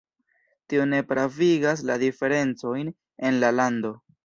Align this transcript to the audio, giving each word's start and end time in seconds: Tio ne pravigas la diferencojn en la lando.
Tio 0.71 0.87
ne 0.93 1.01
pravigas 1.11 1.85
la 1.91 1.99
diferencojn 2.05 2.91
en 3.31 3.41
la 3.47 3.55
lando. 3.61 3.97